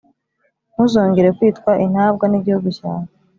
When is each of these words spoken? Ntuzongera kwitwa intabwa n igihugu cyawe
Ntuzongera 0.73 1.35
kwitwa 1.37 1.71
intabwa 1.85 2.25
n 2.27 2.33
igihugu 2.39 2.67
cyawe 2.77 3.09